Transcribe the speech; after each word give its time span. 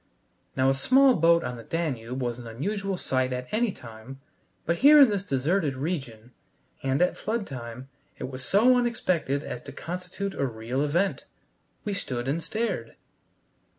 Now 0.55 0.71
a 0.71 0.73
small 0.73 1.13
boat 1.13 1.43
on 1.43 1.57
the 1.57 1.63
Danube 1.63 2.23
was 2.23 2.39
an 2.39 2.47
unusual 2.47 2.97
sight 2.97 3.31
at 3.33 3.47
any 3.51 3.71
time, 3.71 4.19
but 4.65 4.77
here 4.77 4.99
in 4.99 5.09
this 5.11 5.23
deserted 5.23 5.75
region, 5.75 6.31
and 6.81 7.03
at 7.03 7.15
flood 7.15 7.45
time, 7.45 7.87
it 8.17 8.23
was 8.27 8.43
so 8.43 8.75
unexpected 8.75 9.43
as 9.43 9.61
to 9.61 9.71
constitute 9.71 10.33
a 10.33 10.47
real 10.47 10.81
event. 10.81 11.25
We 11.85 11.93
stood 11.93 12.27
and 12.27 12.41
stared. 12.41 12.95